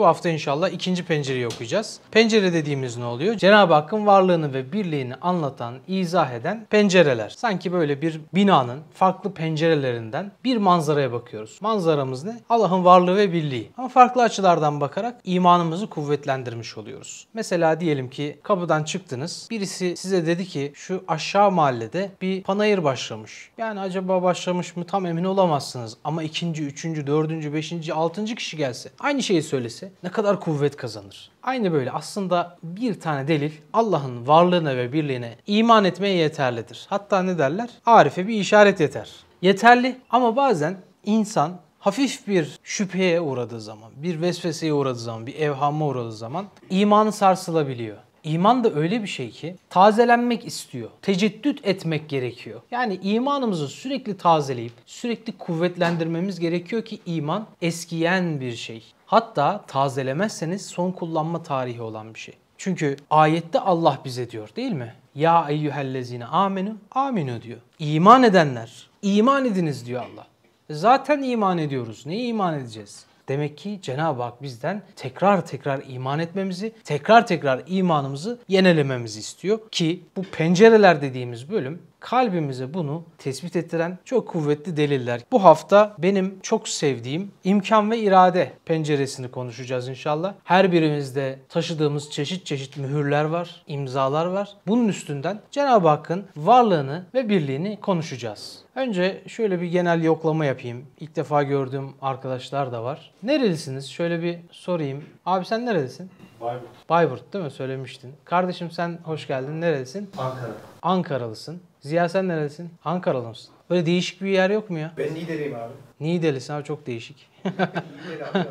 [0.00, 2.00] Bu hafta inşallah ikinci pencereyi okuyacağız.
[2.10, 3.34] Pencere dediğimiz ne oluyor?
[3.34, 7.28] Cenab-ı Hakk'ın varlığını ve birliğini anlatan, izah eden pencereler.
[7.36, 11.58] Sanki böyle bir binanın farklı pencerelerinden bir manzaraya bakıyoruz.
[11.60, 12.40] Manzaramız ne?
[12.48, 13.70] Allah'ın varlığı ve birliği.
[13.76, 17.26] Ama farklı açılardan bakarak imanımızı kuvvetlendirmiş oluyoruz.
[17.34, 19.48] Mesela diyelim ki kapıdan çıktınız.
[19.50, 23.50] Birisi size dedi ki şu aşağı mahallede bir panayır başlamış.
[23.58, 25.96] Yani acaba başlamış mı tam emin olamazsınız.
[26.04, 31.30] Ama ikinci, üçüncü, dördüncü, beşinci, altıncı kişi gelse aynı şeyi söylese ne kadar kuvvet kazanır.
[31.42, 36.86] Aynı böyle aslında bir tane delil Allah'ın varlığına ve birliğine iman etmeye yeterlidir.
[36.88, 37.70] Hatta ne derler?
[37.86, 39.10] Arife bir işaret yeter.
[39.42, 45.86] Yeterli ama bazen insan hafif bir şüpheye uğradığı zaman, bir vesveseye uğradığı zaman, bir evhama
[45.86, 47.96] uğradığı zaman imanı sarsılabiliyor.
[48.24, 50.90] İman da öyle bir şey ki tazelenmek istiyor.
[51.02, 52.60] Teceddüt etmek gerekiyor.
[52.70, 58.84] Yani imanımızı sürekli tazeleyip sürekli kuvvetlendirmemiz gerekiyor ki iman eskiyen bir şey.
[59.06, 62.34] Hatta tazelemezseniz son kullanma tarihi olan bir şey.
[62.58, 64.94] Çünkü ayette Allah bize diyor değil mi?
[65.14, 67.58] Ya eyyühellezine amenu aminu diyor.
[67.78, 70.26] İman edenler iman ediniz diyor Allah.
[70.70, 72.06] Zaten iman ediyoruz.
[72.06, 73.06] Neye iman edeceğiz?
[73.30, 79.58] Demek ki Cenab-ı Hak bizden tekrar tekrar iman etmemizi, tekrar tekrar imanımızı yenelememizi istiyor.
[79.70, 85.20] Ki bu pencereler dediğimiz bölüm kalbimize bunu tespit ettiren çok kuvvetli deliller.
[85.32, 90.34] Bu hafta benim çok sevdiğim imkan ve irade penceresini konuşacağız inşallah.
[90.44, 94.48] Her birimizde taşıdığımız çeşit çeşit mühürler var, imzalar var.
[94.66, 98.58] Bunun üstünden Cenab-ı Hakk'ın varlığını ve birliğini konuşacağız.
[98.74, 100.86] Önce şöyle bir genel yoklama yapayım.
[101.00, 103.12] İlk defa gördüğüm arkadaşlar da var.
[103.22, 103.90] Nerelisiniz?
[103.90, 105.04] Şöyle bir sorayım.
[105.26, 106.10] Abi sen nerelisin?
[106.40, 106.88] Bayburt.
[106.88, 107.50] Bayburt değil mi?
[107.50, 108.14] Söylemiştin.
[108.24, 109.60] Kardeşim sen hoş geldin.
[109.60, 110.10] Nerelisin?
[110.18, 110.50] Ankara.
[110.82, 111.60] Ankaralısın.
[111.80, 112.70] Ziya sen nerelisin?
[112.84, 113.54] Ankaralı mısın?
[113.70, 114.92] Böyle değişik bir yer yok mu ya?
[114.98, 115.72] Ben Niğde'liyim abi.
[116.00, 117.30] Niğdelisin abi çok değişik.
[117.44, 118.44] Niğde'li abi.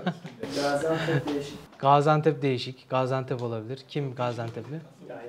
[0.55, 1.57] Gaziantep değişik.
[1.79, 2.89] Gaziantep değişik.
[2.89, 3.79] Gaziantep olabilir.
[3.87, 4.79] Kim Gaziantepli?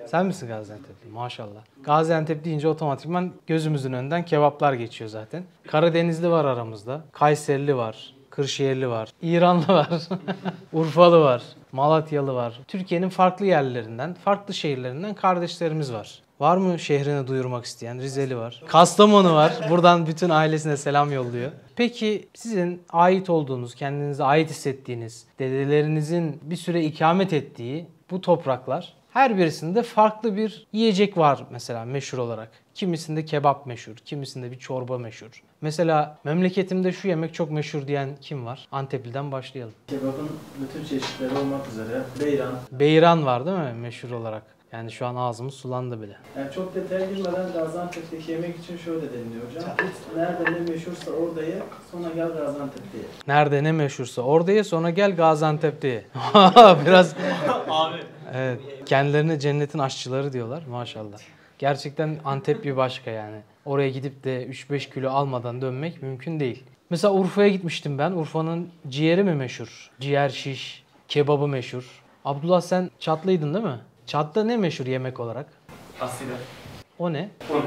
[0.07, 1.11] Sen misin Gaziantepli?
[1.11, 1.61] Maşallah.
[1.85, 5.45] Gaziantep deyince otomatikman gözümüzün önünden kebaplar geçiyor zaten.
[5.67, 7.01] Karadenizli var aramızda.
[7.13, 8.15] Kayserili var.
[8.31, 9.09] Kırşehirli var.
[9.23, 9.89] İranlı var.
[10.73, 11.43] Urfalı var.
[11.73, 12.61] Malatyalı var.
[12.69, 16.23] Türkiye'nin farklı yerlerinden, farklı şehirlerinden kardeşlerimiz var.
[16.41, 17.99] Var mı şehrini duyurmak isteyen?
[17.99, 18.63] Rizeli var.
[18.67, 19.53] Kastamonu var.
[19.71, 21.51] Buradan bütün ailesine selam yolluyor.
[21.77, 29.39] Peki sizin ait olduğunuz, kendinize ait hissettiğiniz, dedelerinizin bir süre ikamet ettiği bu topraklar her
[29.39, 32.49] birisinde farklı bir yiyecek var mesela meşhur olarak.
[32.75, 35.43] Kimisinde kebap meşhur, kimisinde bir çorba meşhur.
[35.61, 38.69] Mesela memleketimde şu yemek çok meşhur diyen kim var?
[38.73, 39.75] Antepli'den başlayalım.
[39.87, 42.53] Kebabın bütün çeşitleri olmak üzere beyran.
[42.73, 44.43] Beyran var değil mi meşhur olarak?
[44.73, 46.17] Yani şu an ağzımız sulandı bile.
[46.37, 49.65] Yani çok detaya girmeden Gaziantep'teki yemek için şöyle deniliyor hocam.
[50.17, 53.05] Nerede ne meşhursa orada ye, sonra gel Gaziantep'te ye.
[53.27, 56.05] Nerede ne meşhursa orada ye sonra gel Gaziantep'te ye.
[56.87, 57.15] Biraz
[57.69, 57.97] Abi.
[58.35, 61.19] Evet, kendilerine cennetin aşçıları diyorlar maşallah.
[61.59, 63.37] Gerçekten Antep bir başka yani.
[63.65, 66.65] Oraya gidip de 3-5 kilo almadan dönmek mümkün değil.
[66.91, 68.13] Mesela Urfa'ya gitmiştim ben.
[68.13, 69.91] Urfa'nın ciğeri mi meşhur?
[70.01, 72.03] Ciğer şiş, kebabı meşhur.
[72.25, 73.79] Abdullah sen Çatlıydın değil mi?
[74.07, 75.47] Çatlı ne meşhur yemek olarak?
[76.01, 76.33] Asile.
[76.99, 77.29] O ne?
[77.51, 77.63] Un.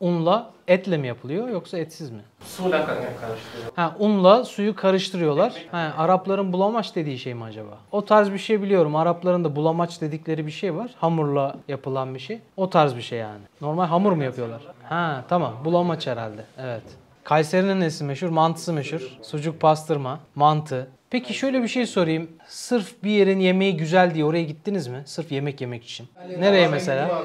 [0.00, 2.20] Unla etle mi yapılıyor yoksa etsiz mi?
[2.44, 3.72] Suyla karıştırıyor.
[3.76, 5.54] Ha unla suyu karıştırıyorlar.
[5.70, 7.78] Ha, Arapların bulamaç dediği şey mi acaba?
[7.92, 8.96] O tarz bir şey biliyorum.
[8.96, 10.90] Arapların da bulamaç dedikleri bir şey var.
[11.00, 12.38] Hamurla yapılan bir şey.
[12.56, 13.40] O tarz bir şey yani.
[13.60, 14.60] Normal hamur mu yapıyorlar?
[14.88, 15.54] Ha tamam.
[15.64, 16.44] Bulamaç herhalde.
[16.58, 16.82] Evet.
[17.24, 18.28] Kayseri'nin nesi meşhur?
[18.28, 19.18] Mantısı meşhur.
[19.22, 20.88] Sucuk pastırma, mantı.
[21.10, 22.28] Peki şöyle bir şey sorayım.
[22.48, 25.02] Sırf bir yerin yemeği güzel diye oraya gittiniz mi?
[25.04, 26.08] Sırf yemek yemek için.
[26.38, 27.22] Nereye mesela?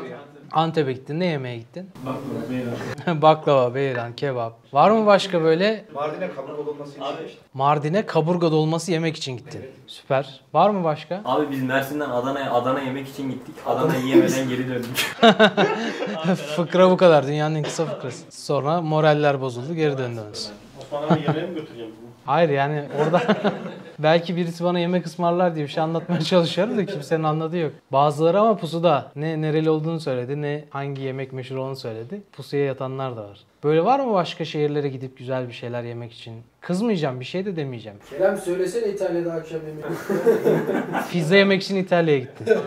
[0.51, 1.19] Antep'e gittin.
[1.19, 1.89] Ne yemeye gittin?
[2.06, 3.22] Baklava, beyran.
[3.22, 4.53] Baklava, beyran, kebap.
[4.73, 9.61] Var mı başka böyle Mardin'e kaburga dolması Abi, Mardin'e kaburga dolması yemek için gittin?
[9.88, 10.41] Süper.
[10.53, 11.22] Var mı başka?
[11.25, 13.55] abi biz Mersin'den Adana'ya Adana yemek için gittik.
[13.66, 14.97] Adana yiyemeden geri döndük.
[16.55, 17.28] Fıkra bu kadar.
[17.28, 18.44] Dünyanın en kısa fıkrası.
[18.45, 19.73] Sonra moraller bozuldu.
[19.73, 20.50] Geri döndünüz.
[20.81, 21.91] Osman abi yemeğe mi götüreceğim?
[22.25, 23.22] Hayır yani orada
[24.00, 27.72] belki birisi bana yemek ısmarlar diye bir şey anlatmaya çalışıyorum da kimsenin anladığı yok.
[27.91, 32.22] Bazıları ama pusuda ne nereli olduğunu söyledi ne hangi yemek meşhur olduğunu söyledi.
[32.32, 33.40] Pusuya yatanlar da var.
[33.64, 36.34] Böyle var mı başka şehirlere gidip güzel bir şeyler yemek için?
[36.61, 37.97] Kızmayacağım bir şey de demeyeceğim.
[38.09, 39.85] Kerem söylesene İtalya'da akşam yemeği.
[41.11, 42.58] Pizza yemek için İtalya'ya gittin.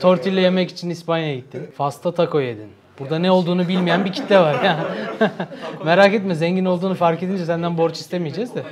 [0.00, 1.70] Tortilla yemek için İspanya'ya gittin.
[1.76, 2.68] Fasta taco yedin.
[2.98, 4.86] Burada ne olduğunu bilmeyen bir kitle var ya.
[5.84, 8.62] Merak etme zengin olduğunu fark edince senden borç istemeyeceğiz de.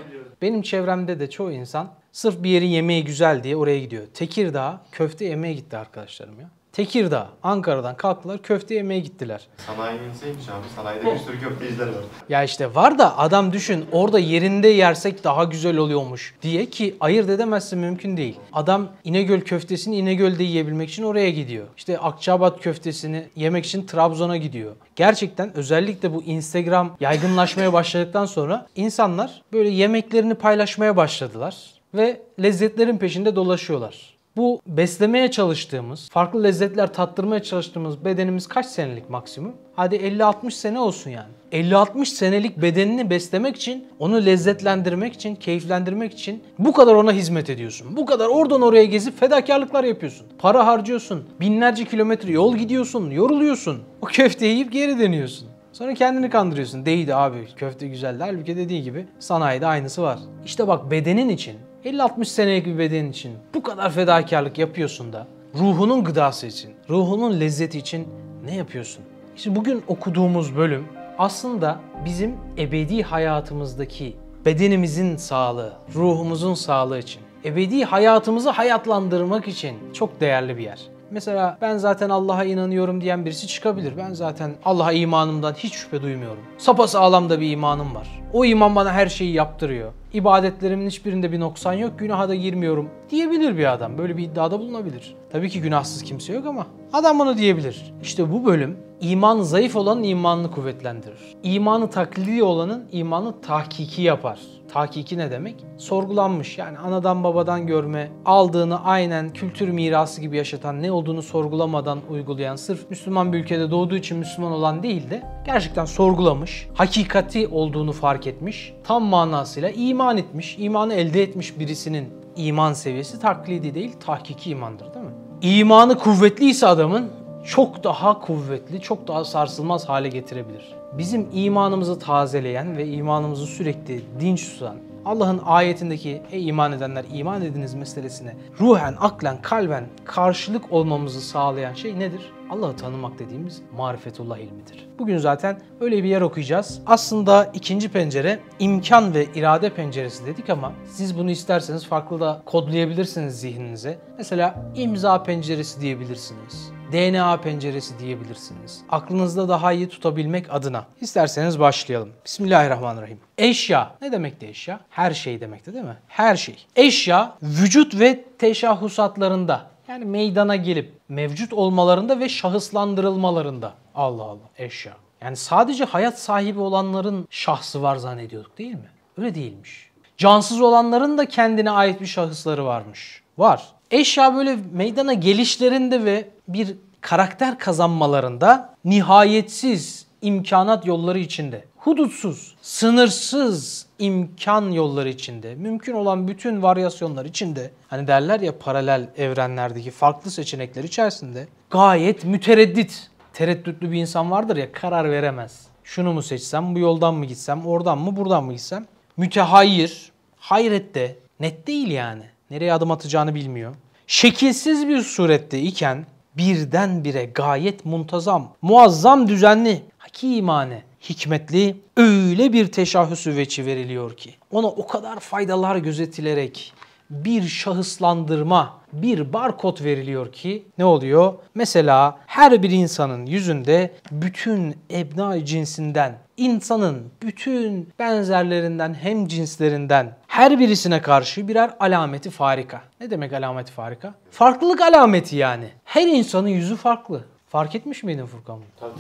[0.43, 4.07] Benim çevremde de çoğu insan sırf bir yerin yemeği güzel diye oraya gidiyor.
[4.15, 6.51] Tekirdağ köfte yemeye gitti arkadaşlarım ya.
[6.75, 9.47] Tekirdağ, Ankara'dan kalktılar köfte yemeye gittiler.
[9.67, 10.75] Sanayi inseymiş abi.
[10.77, 11.95] Sanayide bir sürü köfteciler var.
[12.29, 17.29] Ya işte var da adam düşün orada yerinde yersek daha güzel oluyormuş diye ki ayırt
[17.29, 18.37] edemezsin mümkün değil.
[18.53, 21.67] Adam İnegöl köftesini İnegöl'de yiyebilmek için oraya gidiyor.
[21.77, 24.73] İşte Akçabat köftesini yemek için Trabzon'a gidiyor.
[24.97, 31.57] Gerçekten özellikle bu Instagram yaygınlaşmaya başladıktan sonra insanlar böyle yemeklerini paylaşmaya başladılar
[31.95, 34.14] ve lezzetlerin peşinde dolaşıyorlar.
[34.37, 39.53] Bu beslemeye çalıştığımız, farklı lezzetler tattırmaya çalıştığımız bedenimiz kaç senelik maksimum?
[39.77, 41.29] Hadi 50-60 sene olsun yani.
[41.53, 47.97] 50-60 senelik bedenini beslemek için, onu lezzetlendirmek için, keyiflendirmek için bu kadar ona hizmet ediyorsun.
[47.97, 50.27] Bu kadar oradan oraya gezip fedakarlıklar yapıyorsun.
[50.39, 51.25] Para harcıyorsun.
[51.41, 53.83] Binlerce kilometre yol gidiyorsun, yoruluyorsun.
[54.03, 55.49] O köfteyi yiyip geri dönüyorsun.
[55.73, 56.87] Sonra kendini kandırıyorsun.
[56.87, 58.19] Değildi abi köfte güzeldi.
[58.21, 60.19] Halbuki dediği gibi sanayide aynısı var.
[60.45, 66.05] İşte bak bedenin için 50-60 senelik bir bedenin için bu kadar fedakarlık yapıyorsun da ruhunun
[66.05, 68.09] gıdası için, ruhunun lezzeti için
[68.45, 69.05] ne yapıyorsun?
[69.37, 70.87] İşte bugün okuduğumuz bölüm
[71.19, 80.57] aslında bizim ebedi hayatımızdaki bedenimizin sağlığı, ruhumuzun sağlığı için, ebedi hayatımızı hayatlandırmak için çok değerli
[80.57, 80.81] bir yer.
[81.11, 83.93] Mesela ben zaten Allah'a inanıyorum diyen birisi çıkabilir.
[83.97, 86.43] Ben zaten Allah'a imanımdan hiç şüphe duymuyorum.
[86.59, 88.23] Sapasağlam da bir imanım var.
[88.33, 89.93] O iman bana her şeyi yaptırıyor.
[90.13, 93.99] İbadetlerimin hiçbirinde bir noksan yok, günaha da girmiyorum diyebilir bir adam.
[93.99, 95.15] Böyle bir iddiada bulunabilir.
[95.33, 97.93] Tabii ki günahsız kimse yok ama adam bunu diyebilir.
[98.03, 101.37] İşte bu bölüm imanı zayıf olanın imanını kuvvetlendirir.
[101.43, 104.39] İmanı taklidi olanın imanı tahkiki yapar.
[104.73, 105.55] Tahkiki ne demek?
[105.79, 112.57] Sorgulanmış yani anadan babadan görme, aldığını aynen kültür mirası gibi yaşatan, ne olduğunu sorgulamadan uygulayan,
[112.57, 118.27] sırf Müslüman bir ülkede doğduğu için Müslüman olan değil de gerçekten sorgulamış, hakikati olduğunu fark
[118.27, 124.95] etmiş, tam manasıyla iman etmiş, imanı elde etmiş birisinin iman seviyesi taklidi değil, tahkiki imandır
[124.95, 125.13] değil mi?
[125.43, 127.11] İmanı kuvvetliyse adamın
[127.45, 130.75] çok daha kuvvetli, çok daha sarsılmaz hale getirebilir.
[130.93, 137.75] Bizim imanımızı tazeleyen ve imanımızı sürekli dinç tutan, Allah'ın ayetindeki ey iman edenler iman ediniz
[137.75, 142.33] meselesine ruhen, aklen, kalben karşılık olmamızı sağlayan şey nedir?
[142.51, 144.89] Allah'ı tanımak dediğimiz marifetullah ilmidir.
[144.99, 146.81] Bugün zaten öyle bir yer okuyacağız.
[146.87, 153.41] Aslında ikinci pencere imkan ve irade penceresi dedik ama siz bunu isterseniz farklı da kodlayabilirsiniz
[153.41, 153.99] zihninize.
[154.19, 156.74] Mesela imza penceresi diyebilirsiniz.
[156.93, 158.83] DNA penceresi diyebilirsiniz.
[158.89, 160.85] Aklınızda daha iyi tutabilmek adına.
[161.01, 162.11] İsterseniz başlayalım.
[162.25, 163.19] Bismillahirrahmanirrahim.
[163.39, 163.91] Eşya.
[164.03, 164.81] Ne demekti eşya?
[164.91, 165.97] Her şey demekti değil mi?
[166.09, 166.67] Her şey.
[166.77, 173.75] Eşya vücut ve teşahhusatlarında yani meydana gelip mevcut olmalarında ve şahıslandırılmalarında.
[173.95, 174.93] Allah Allah eşya.
[175.23, 178.89] Yani sadece hayat sahibi olanların şahsı var zannediyorduk değil mi?
[179.19, 179.91] Öyle değilmiş.
[180.17, 183.23] Cansız olanların da kendine ait bir şahısları varmış.
[183.39, 183.73] Var.
[183.95, 194.71] Eşya böyle meydana gelişlerinde ve bir karakter kazanmalarında nihayetsiz imkanat yolları içinde, hudutsuz, sınırsız imkan
[194.71, 201.47] yolları içinde, mümkün olan bütün varyasyonlar içinde, hani derler ya paralel evrenlerdeki farklı seçenekler içerisinde
[201.71, 205.67] gayet mütereddit, tereddütlü bir insan vardır ya karar veremez.
[205.85, 208.87] Şunu mu seçsem, bu yoldan mı gitsem, oradan mı, buradan mı gitsem?
[209.17, 212.23] Mütehayyir, hayrette, net değil yani.
[212.51, 213.75] Nereye adım atacağını bilmiyor.
[214.07, 216.07] Şekilsiz bir surette iken
[216.37, 224.87] birdenbire gayet muntazam, muazzam düzenli, hakimane, hikmetli öyle bir teşahhüsü veçi veriliyor ki ona o
[224.87, 226.73] kadar faydalar gözetilerek
[227.11, 231.35] bir şahıslandırma, bir barkod veriliyor ki ne oluyor?
[231.55, 241.03] Mesela her bir insanın yüzünde bütün ebna cinsinden, insanın bütün benzerlerinden hem cinslerinden her birisine
[241.03, 242.81] karşı birer alameti farika.
[243.01, 244.15] Ne demek alameti farika?
[244.31, 245.69] Farklılık alameti yani.
[245.85, 247.25] Her insanın yüzü farklı.
[247.49, 248.59] Fark etmiş miydin Furkan?
[248.81, 248.93] Tabii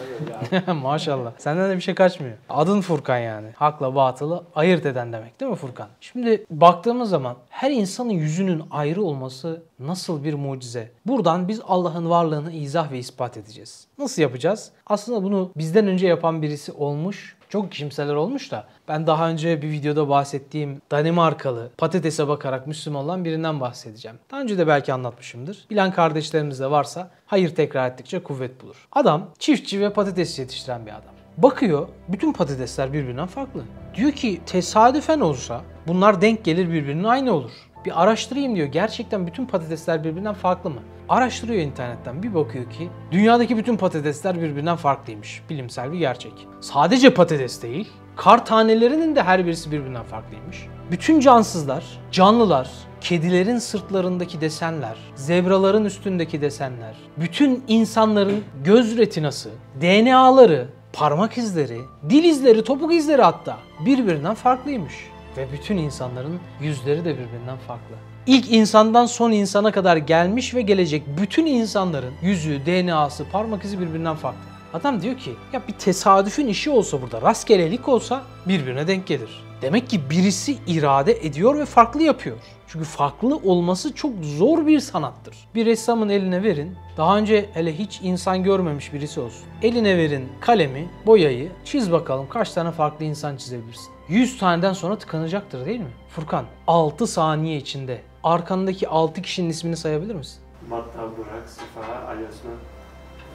[0.49, 0.79] tabii abi.
[0.83, 1.33] Maşallah.
[1.39, 2.37] Senden de bir şey kaçmıyor.
[2.49, 3.49] Adın Furkan yani.
[3.57, 5.89] Hakla batılı ayırt eden demek değil mi Furkan?
[6.01, 10.91] Şimdi baktığımız zaman her insanın yüzünün ayrı olması nasıl bir mucize.
[11.07, 13.87] Buradan biz Allah'ın varlığını izah ve ispat edeceğiz.
[13.99, 14.71] Nasıl yapacağız?
[14.87, 17.34] Aslında bunu bizden önce yapan birisi olmuş.
[17.49, 23.25] Çok kimseler olmuş da ben daha önce bir videoda bahsettiğim Danimarkalı patatese bakarak Müslüman olan
[23.25, 24.19] birinden bahsedeceğim.
[24.31, 25.67] Daha önce de belki anlatmışımdır.
[25.71, 28.89] Bilen kardeşlerimiz de varsa hayır tekrar ettikçe kuvvet bulur.
[28.93, 31.15] Adam çiftçi ve patates yetiştiren bir adam.
[31.37, 33.65] Bakıyor bütün patatesler birbirinden farklı.
[33.95, 37.51] Diyor ki tesadüfen olsa bunlar denk gelir birbirinin aynı olur.
[37.85, 38.67] Bir araştırayım diyor.
[38.67, 40.81] Gerçekten bütün patatesler birbirinden farklı mı?
[41.09, 42.23] Araştırıyor internetten.
[42.23, 45.43] Bir bakıyor ki dünyadaki bütün patatesler birbirinden farklıymış.
[45.51, 46.49] Bilimsel bir gerçek.
[46.61, 50.67] Sadece patates değil, kar tanelerinin de her birisi birbirinden farklıymış.
[50.91, 52.71] Bütün cansızlar, canlılar,
[53.01, 61.81] kedilerin sırtlarındaki desenler, zebraların üstündeki desenler, bütün insanların göz retinası, DNA'ları, parmak izleri,
[62.11, 64.95] dil izleri, topuk izleri hatta birbirinden farklıymış.
[65.37, 68.14] Ve bütün insanların yüzleri de birbirinden farklı.
[68.27, 74.17] İlk insandan son insana kadar gelmiş ve gelecek bütün insanların yüzü, DNA'sı, parmak izi birbirinden
[74.17, 74.41] farklı.
[74.73, 79.45] Adam diyor ki ya bir tesadüfün işi olsa burada, rastgelelik olsa birbirine denk gelir.
[79.63, 82.37] Demek ki birisi irade ediyor ve farklı yapıyor.
[82.67, 85.37] Çünkü farklı olması çok zor bir sanattır.
[85.55, 89.45] Bir ressamın eline verin, daha önce hele hiç insan görmemiş birisi olsun.
[89.63, 93.89] Eline verin kalemi, boyayı, çiz bakalım kaç tane farklı insan çizebilirsin.
[94.09, 95.93] 100 taneden sonra tıkanacaktır değil mi?
[96.09, 100.39] Furkan, 6 saniye içinde arkandaki 6 kişinin ismini sayabilir misin?
[100.71, 102.55] Matta, Burak, Sıfa, Ali Osman.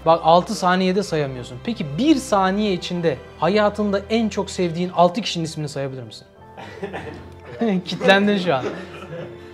[0.05, 1.57] Bak 6 saniyede sayamıyorsun.
[1.63, 6.27] Peki 1 saniye içinde hayatında en çok sevdiğin 6 kişinin ismini sayabilir misin?
[7.85, 8.63] Kitlendin şu an.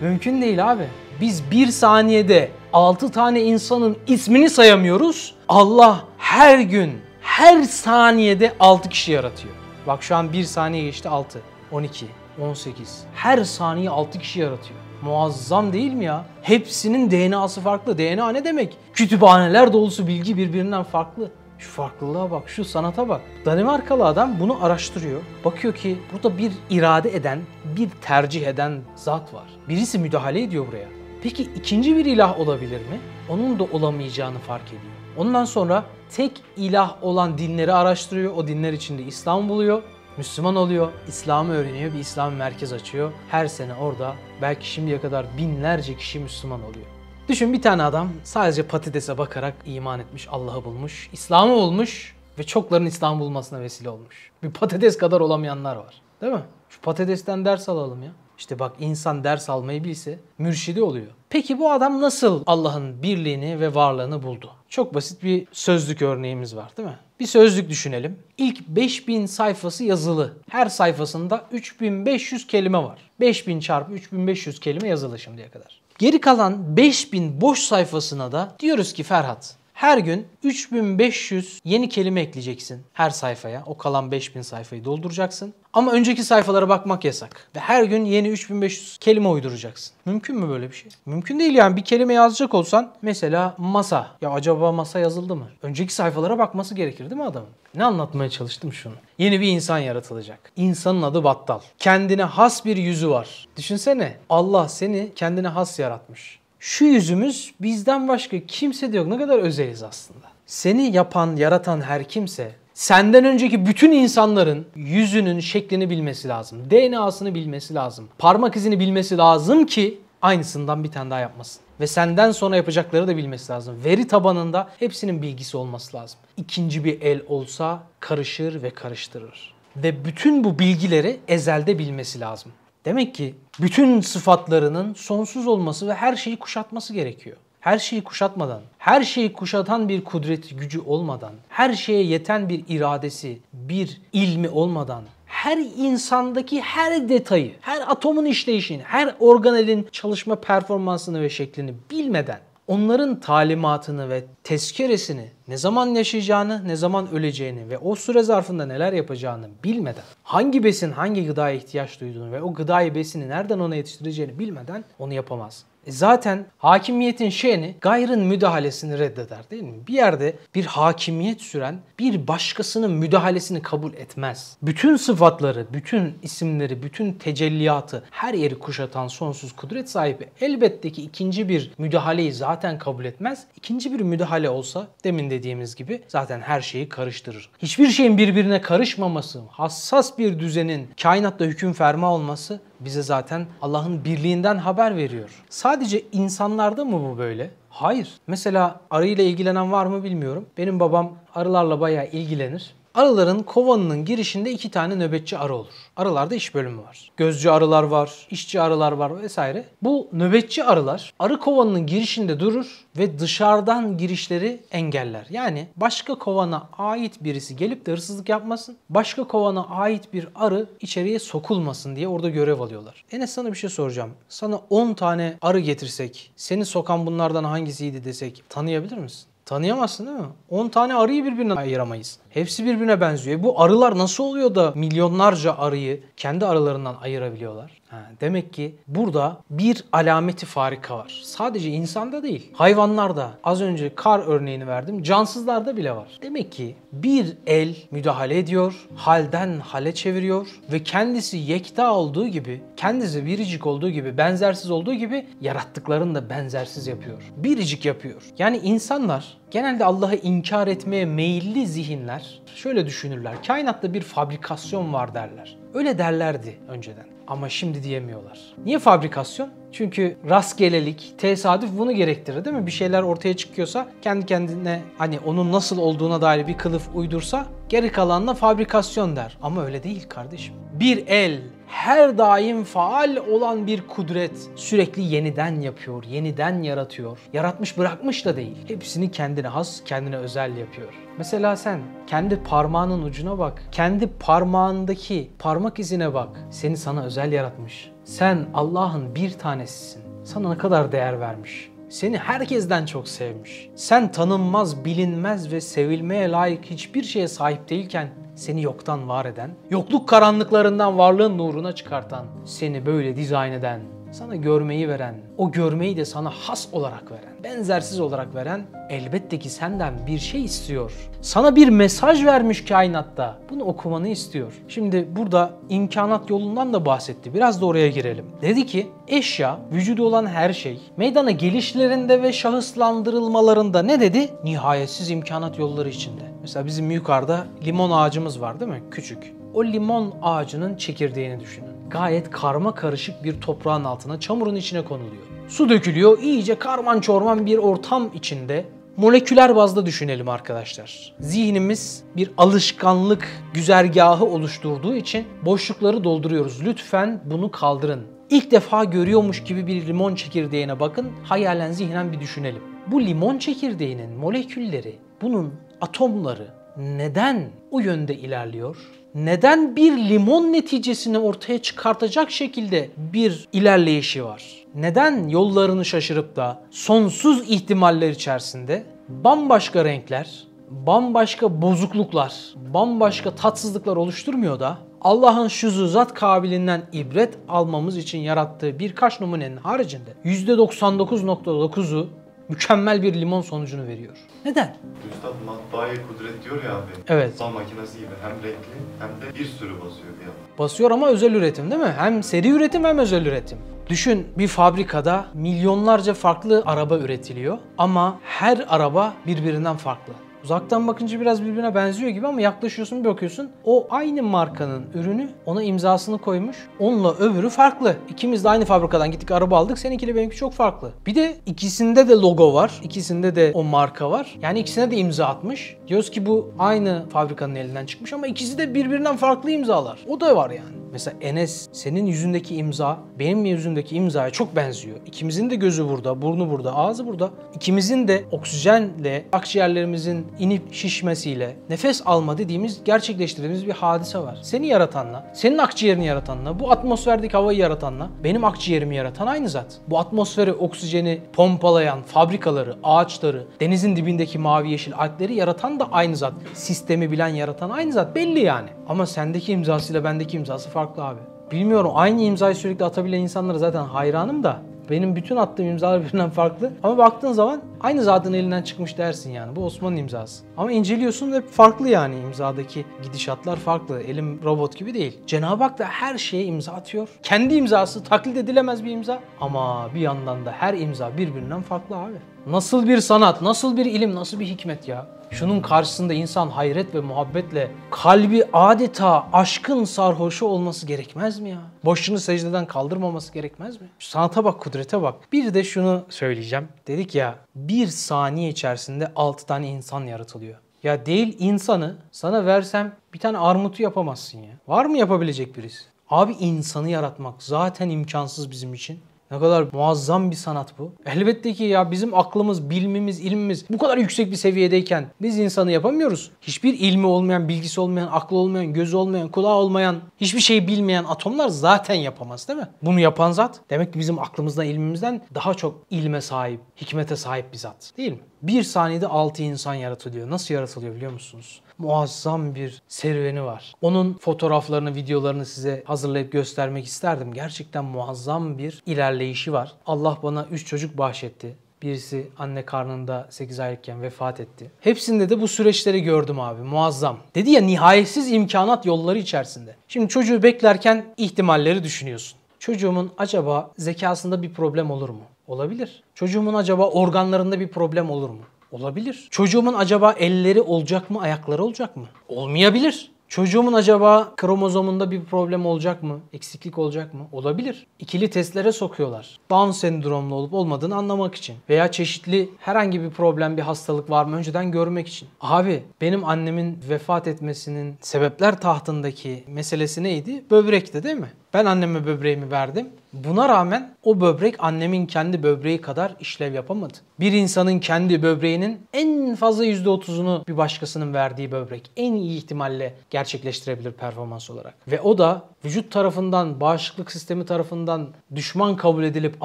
[0.00, 0.88] Mümkün değil abi.
[1.20, 5.34] Biz 1 saniyede 6 tane insanın ismini sayamıyoruz.
[5.48, 9.54] Allah her gün, her saniyede 6 kişi yaratıyor.
[9.86, 11.40] Bak şu an 1 saniye geçti 6,
[11.72, 12.06] 12,
[12.42, 13.04] 18.
[13.14, 14.80] Her saniye 6 kişi yaratıyor.
[15.02, 16.24] Muazzam değil mi ya?
[16.42, 17.98] Hepsinin DNA'sı farklı.
[17.98, 18.76] DNA ne demek?
[18.92, 21.30] Kütüphaneler dolusu bilgi birbirinden farklı.
[21.58, 23.20] Şu farklılığa bak, şu sanata bak.
[23.44, 25.20] Danimarkalı adam bunu araştırıyor.
[25.44, 27.38] Bakıyor ki burada bir irade eden,
[27.76, 29.44] bir tercih eden zat var.
[29.68, 30.88] Birisi müdahale ediyor buraya.
[31.22, 33.00] Peki ikinci bir ilah olabilir mi?
[33.28, 34.92] Onun da olamayacağını fark ediyor.
[35.16, 35.84] Ondan sonra
[36.16, 38.32] tek ilah olan dinleri araştırıyor.
[38.36, 39.82] O dinler içinde İslam buluyor.
[40.18, 43.12] Müslüman oluyor, İslam'ı öğreniyor, bir İslam merkez açıyor.
[43.30, 46.86] Her sene orada belki şimdiye kadar binlerce kişi Müslüman oluyor.
[47.28, 52.86] Düşün bir tane adam sadece patatese bakarak iman etmiş, Allah'ı bulmuş, İslam'ı bulmuş ve çokların
[52.86, 54.30] İslam bulmasına vesile olmuş.
[54.42, 56.02] Bir patates kadar olamayanlar var.
[56.20, 56.42] Değil mi?
[56.68, 58.10] Şu patatesten ders alalım ya.
[58.38, 61.06] İşte bak insan ders almayı bilse mürşidi oluyor.
[61.30, 64.50] Peki bu adam nasıl Allah'ın birliğini ve varlığını buldu?
[64.68, 66.98] Çok basit bir sözlük örneğimiz var değil mi?
[67.20, 68.18] Bir sözlük düşünelim.
[68.38, 70.32] İlk 5000 sayfası yazılı.
[70.50, 72.98] Her sayfasında 3500 kelime var.
[73.20, 75.80] 5000 çarpı 3500 kelime yazılı şimdiye kadar.
[75.98, 82.82] Geri kalan 5000 boş sayfasına da diyoruz ki Ferhat her gün 3500 yeni kelime ekleyeceksin
[82.92, 83.62] her sayfaya.
[83.66, 85.54] O kalan 5000 sayfayı dolduracaksın.
[85.72, 87.48] Ama önceki sayfalara bakmak yasak.
[87.56, 89.94] Ve her gün yeni 3500 kelime uyduracaksın.
[90.04, 90.90] Mümkün mü böyle bir şey?
[91.06, 91.76] Mümkün değil yani.
[91.76, 94.10] Bir kelime yazacak olsan mesela masa.
[94.22, 95.48] Ya acaba masa yazıldı mı?
[95.62, 97.48] Önceki sayfalara bakması gerekir değil mi adamın?
[97.74, 98.94] Ne anlatmaya çalıştım şunu?
[99.18, 100.52] Yeni bir insan yaratılacak.
[100.56, 101.60] İnsanın adı Battal.
[101.78, 103.48] Kendine has bir yüzü var.
[103.56, 106.38] Düşünsene Allah seni kendine has yaratmış.
[106.66, 109.06] Şu yüzümüz bizden başka kimse de yok.
[109.06, 110.26] Ne kadar özeliz aslında.
[110.46, 116.70] Seni yapan, yaratan her kimse senden önceki bütün insanların yüzünün şeklini bilmesi lazım.
[116.70, 118.08] DNA'sını bilmesi lazım.
[118.18, 121.62] Parmak izini bilmesi lazım ki aynısından bir tane daha yapmasın.
[121.80, 123.84] Ve senden sonra yapacakları da bilmesi lazım.
[123.84, 126.18] Veri tabanında hepsinin bilgisi olması lazım.
[126.36, 129.54] İkinci bir el olsa karışır ve karıştırır.
[129.76, 132.52] Ve bütün bu bilgileri ezelde bilmesi lazım.
[132.86, 137.36] Demek ki bütün sıfatlarının sonsuz olması ve her şeyi kuşatması gerekiyor.
[137.60, 143.38] Her şeyi kuşatmadan, her şeyi kuşatan bir kudret gücü olmadan, her şeye yeten bir iradesi,
[143.52, 151.30] bir ilmi olmadan, her insandaki her detayı, her atomun işleyişini, her organelin çalışma performansını ve
[151.30, 158.22] şeklini bilmeden onların talimatını ve tezkeresini ne zaman yaşayacağını, ne zaman öleceğini ve o süre
[158.22, 163.58] zarfında neler yapacağını bilmeden, hangi besin hangi gıdaya ihtiyaç duyduğunu ve o gıdayı besini nereden
[163.58, 165.64] ona yetiştireceğini bilmeden onu yapamaz.
[165.86, 169.86] E zaten hakimiyetin şeyini gayrın müdahalesini reddeder değil mi?
[169.88, 174.56] Bir yerde bir hakimiyet süren bir başkasının müdahalesini kabul etmez.
[174.62, 181.48] Bütün sıfatları, bütün isimleri, bütün tecelliyatı her yeri kuşatan sonsuz kudret sahibi elbette ki ikinci
[181.48, 183.44] bir müdahaleyi zaten kabul etmez.
[183.56, 187.50] İkinci bir müdahale olsa demin dediğimiz gibi zaten her şeyi karıştırır.
[187.58, 194.58] Hiçbir şeyin birbirine karışmaması, hassas bir düzenin kainatta hüküm ferma olması bize zaten Allah'ın birliğinden
[194.58, 195.44] haber veriyor.
[195.50, 197.50] Sadece insanlarda mı bu böyle?
[197.70, 198.14] Hayır.
[198.26, 200.46] Mesela arıyla ilgilenen var mı bilmiyorum.
[200.58, 202.74] Benim babam arılarla bayağı ilgilenir.
[202.96, 205.72] Arıların kovanının girişinde iki tane nöbetçi arı olur.
[205.96, 207.10] Arılarda iş bölümü var.
[207.16, 209.64] Gözcü arılar var, işçi arılar var vesaire.
[209.82, 215.26] Bu nöbetçi arılar arı kovanının girişinde durur ve dışarıdan girişleri engeller.
[215.30, 221.18] Yani başka kovana ait birisi gelip de hırsızlık yapmasın, başka kovana ait bir arı içeriye
[221.18, 223.04] sokulmasın diye orada görev alıyorlar.
[223.12, 224.10] Enes sana bir şey soracağım.
[224.28, 229.26] Sana 10 tane arı getirsek, seni sokan bunlardan hangisiydi desek tanıyabilir misin?
[229.46, 230.26] Tanıyamazsın değil mi?
[230.50, 232.18] 10 tane arıyı birbirine ayıramayız.
[232.30, 233.40] Hepsi birbirine benziyor.
[233.40, 237.82] E bu arılar nasıl oluyor da milyonlarca arıyı kendi aralarından ayırabiliyorlar?
[237.90, 241.20] Ha, demek ki burada bir alameti farika var.
[241.24, 243.30] Sadece insanda değil, hayvanlarda.
[243.44, 245.02] Az önce kar örneğini verdim.
[245.02, 246.18] Cansızlarda bile var.
[246.22, 253.26] Demek ki bir el müdahale ediyor, halden hale çeviriyor ve kendisi yekta olduğu gibi, kendisi
[253.26, 257.32] biricik olduğu gibi, benzersiz olduğu gibi yarattıklarını da benzersiz yapıyor.
[257.36, 258.22] Biricik yapıyor.
[258.38, 263.34] Yani insanlar genelde Allah'ı inkar etmeye meyilli zihinler şöyle düşünürler.
[263.46, 265.56] Kainatta bir fabrikasyon var derler.
[265.76, 267.04] Öyle derlerdi önceden.
[267.26, 268.38] Ama şimdi diyemiyorlar.
[268.64, 269.48] Niye fabrikasyon?
[269.72, 272.66] Çünkü rastgelelik, tesadüf bunu gerektirir değil mi?
[272.66, 277.92] Bir şeyler ortaya çıkıyorsa kendi kendine hani onun nasıl olduğuna dair bir kılıf uydursa geri
[277.92, 279.38] kalanına fabrikasyon der.
[279.42, 280.54] Ama öyle değil kardeşim.
[280.72, 287.18] Bir el her daim faal olan bir kudret sürekli yeniden yapıyor, yeniden yaratıyor.
[287.32, 288.56] Yaratmış bırakmış da değil.
[288.68, 290.94] Hepsini kendine has, kendine özel yapıyor.
[291.18, 293.62] Mesela sen kendi parmağının ucuna bak.
[293.72, 296.28] Kendi parmağındaki parmak izine bak.
[296.50, 297.90] Seni sana özel yaratmış.
[298.04, 300.02] Sen Allah'ın bir tanesisin.
[300.24, 301.70] Sana ne kadar değer vermiş.
[301.88, 303.70] Seni herkesten çok sevmiş.
[303.74, 310.08] Sen tanınmaz, bilinmez ve sevilmeye layık hiçbir şeye sahip değilken seni yoktan var eden, yokluk
[310.08, 313.80] karanlıklarından varlığın nuruna çıkartan, seni böyle dizayn eden,
[314.18, 319.50] sana görmeyi veren, o görmeyi de sana has olarak veren, benzersiz olarak veren elbette ki
[319.50, 320.92] senden bir şey istiyor.
[321.22, 323.38] Sana bir mesaj vermiş kainatta.
[323.50, 324.52] Bunu okumanı istiyor.
[324.68, 327.34] Şimdi burada imkanat yolundan da bahsetti.
[327.34, 328.24] Biraz da oraya girelim.
[328.42, 334.28] Dedi ki eşya, vücudu olan her şey meydana gelişlerinde ve şahıslandırılmalarında ne dedi?
[334.44, 336.22] Nihayetsiz imkanat yolları içinde.
[336.40, 338.82] Mesela bizim yukarıda limon ağacımız var değil mi?
[338.90, 339.34] Küçük.
[339.54, 341.75] O limon ağacının çekirdeğini düşünün.
[341.90, 345.22] Gayet karma karışık bir toprağın altına, çamurun içine konuluyor.
[345.48, 348.64] Su dökülüyor, iyice karman çorman bir ortam içinde
[348.96, 351.14] moleküler bazda düşünelim arkadaşlar.
[351.20, 356.64] Zihnimiz bir alışkanlık güzergahı oluşturduğu için boşlukları dolduruyoruz.
[356.64, 358.06] Lütfen bunu kaldırın.
[358.30, 362.62] İlk defa görüyormuş gibi bir limon çekirdeğine bakın, hayalen zihnen bir düşünelim.
[362.86, 368.76] Bu limon çekirdeğinin molekülleri, bunun atomları neden o yönde ilerliyor?
[369.14, 374.64] Neden bir limon neticesini ortaya çıkartacak şekilde bir ilerleyişi var?
[374.74, 382.34] Neden yollarını şaşırıp da sonsuz ihtimaller içerisinde bambaşka renkler, bambaşka bozukluklar,
[382.74, 390.10] bambaşka tatsızlıklar oluşturmuyor da Allah'ın şu zat kabiliğinden ibret almamız için yarattığı birkaç numunenin haricinde
[390.24, 392.08] %99.9'u
[392.48, 394.16] mükemmel bir limon sonucunu veriyor.
[394.44, 394.76] Neden?
[395.14, 396.90] Üstad matbaaya kudret diyor ya abi.
[397.08, 397.30] Evet.
[397.40, 400.58] Matbaa makinesi gibi hem renkli hem de bir sürü basıyor bir anda.
[400.58, 401.94] Basıyor ama özel üretim değil mi?
[401.98, 403.58] Hem seri üretim hem özel üretim.
[403.88, 410.12] Düşün bir fabrikada milyonlarca farklı araba üretiliyor ama her araba birbirinden farklı.
[410.46, 415.62] Uzaktan bakınca biraz birbirine benziyor gibi ama yaklaşıyorsun bir bakıyorsun o aynı markanın ürünü ona
[415.62, 416.56] imzasını koymuş.
[416.78, 417.96] Onunla öbürü farklı.
[418.10, 419.78] İkimiz de aynı fabrikadan gittik araba aldık.
[419.78, 420.92] Seninkiyle benimki çok farklı.
[421.06, 422.80] Bir de ikisinde de logo var.
[422.82, 424.38] ikisinde de o marka var.
[424.42, 425.76] Yani ikisine de imza atmış.
[425.88, 429.98] Diyoruz ki bu aynı fabrikanın elinden çıkmış ama ikisi de birbirinden farklı imzalar.
[430.08, 430.86] O da var yani.
[430.92, 434.96] Mesela Enes senin yüzündeki imza benim yüzümdeki imzaya çok benziyor.
[435.06, 437.30] İkimizin de gözü burada, burnu burada, ağzı burada.
[437.54, 444.38] İkimizin de oksijenle akciğerlerimizin inip şişmesiyle nefes alma dediğimiz gerçekleştirdiğimiz bir hadise var.
[444.42, 449.78] Seni yaratanla, senin akciğerini yaratanla, bu atmosferdeki havayı yaratanla benim akciğerimi yaratan aynı zat.
[449.88, 456.32] Bu atmosferi, oksijeni pompalayan fabrikaları, ağaçları, denizin dibindeki mavi yeşil alpleri yaratan da aynı zat.
[456.54, 458.68] Sistemi bilen yaratan aynı zat belli yani.
[458.88, 461.20] Ama sendeki imzasıyla bendeki imzası farklı abi.
[461.50, 466.72] Bilmiyorum aynı imzayı sürekli atabilen insanlara zaten hayranım da benim bütün attığım imzalar birbirinden farklı.
[466.82, 469.56] Ama baktığın zaman aynı zatın elinden çıkmış dersin yani.
[469.56, 470.44] Bu Osman'ın imzası.
[470.56, 474.00] Ama inceliyorsun hep farklı yani imzadaki gidişatlar farklı.
[474.00, 475.18] Elim robot gibi değil.
[475.26, 477.08] Cenab-ı Hak da her şeye imza atıyor.
[477.22, 479.20] Kendi imzası taklit edilemez bir imza.
[479.40, 482.35] Ama bir yandan da her imza birbirinden farklı abi.
[482.46, 485.06] Nasıl bir sanat, nasıl bir ilim, nasıl bir hikmet ya.
[485.30, 491.60] Şunun karşısında insan hayret ve muhabbetle kalbi adeta aşkın sarhoşu olması gerekmez mi ya?
[491.84, 493.88] Boşluğunu secdeden kaldırmaması gerekmez mi?
[493.98, 495.14] Şu sanata bak, kudrete bak.
[495.32, 496.68] Bir de şunu söyleyeceğim.
[496.86, 500.58] Dedik ya bir saniye içerisinde 6 tane insan yaratılıyor.
[500.82, 504.52] Ya değil insanı sana versem bir tane armutu yapamazsın ya.
[504.68, 505.84] Var mı yapabilecek birisi?
[506.10, 509.00] Abi insanı yaratmak zaten imkansız bizim için.
[509.30, 510.92] Ne kadar muazzam bir sanat bu.
[511.06, 516.30] Elbette ki ya bizim aklımız, bilmimiz, ilmimiz bu kadar yüksek bir seviyedeyken biz insanı yapamıyoruz.
[516.40, 521.48] Hiçbir ilmi olmayan, bilgisi olmayan, aklı olmayan, gözü olmayan, kulağı olmayan, hiçbir şey bilmeyen atomlar
[521.48, 522.68] zaten yapamaz değil mi?
[522.82, 527.58] Bunu yapan zat demek ki bizim aklımızdan, ilmimizden daha çok ilme sahip, hikmete sahip bir
[527.58, 528.18] zat değil mi?
[528.42, 530.30] Bir saniyede 6 insan yaratılıyor.
[530.30, 531.60] Nasıl yaratılıyor biliyor musunuz?
[531.78, 533.74] Muazzam bir serüveni var.
[533.82, 537.32] Onun fotoğraflarını, videolarını size hazırlayıp göstermek isterdim.
[537.32, 539.72] Gerçekten muazzam bir ilerleyişi var.
[539.86, 541.56] Allah bana 3 çocuk bahşetti.
[541.82, 544.70] Birisi anne karnında 8 aylıkken vefat etti.
[544.80, 546.62] Hepsinde de bu süreçleri gördüm abi.
[546.62, 547.18] Muazzam.
[547.34, 549.74] Dedi ya nihayetsiz imkanat yolları içerisinde.
[549.88, 552.38] Şimdi çocuğu beklerken ihtimalleri düşünüyorsun.
[552.58, 555.22] Çocuğumun acaba zekasında bir problem olur mu?
[555.46, 556.02] Olabilir.
[556.14, 558.40] Çocuğumun acaba organlarında bir problem olur mu?
[558.80, 559.28] Olabilir.
[559.30, 562.06] Çocuğumun acaba elleri olacak mı, ayakları olacak mı?
[562.28, 563.10] Olmayabilir.
[563.28, 566.20] Çocuğumun acaba kromozomunda bir problem olacak mı?
[566.32, 567.26] Eksiklik olacak mı?
[567.32, 567.86] Olabilir.
[567.98, 569.38] İkili testlere sokuyorlar.
[569.50, 571.56] Down sendromlu olup olmadığını anlamak için.
[571.68, 575.28] Veya çeşitli herhangi bir problem, bir hastalık var mı önceden görmek için.
[575.40, 580.44] Abi benim annemin vefat etmesinin sebepler tahtındaki meselesi neydi?
[580.50, 581.30] Böbrekti değil mi?
[581.54, 582.88] Ben anneme böbreğimi verdim.
[583.12, 586.94] Buna rağmen o böbrek annemin kendi böbreği kadar işlev yapamadı.
[587.20, 593.92] Bir insanın kendi böbreğinin en fazla %30'unu bir başkasının verdiği böbrek en iyi ihtimalle gerçekleştirebilir
[593.92, 594.74] performans olarak.
[594.88, 599.44] Ve o da vücut tarafından, bağışıklık sistemi tarafından düşman kabul edilip